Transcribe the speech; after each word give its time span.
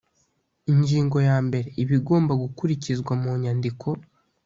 Ingingo 0.71 1.17
ya 1.27 1.37
mbere 1.47 1.67
Ibigomba 1.83 2.33
gukurikizwa 2.43 3.11
munyandiko 3.21 3.87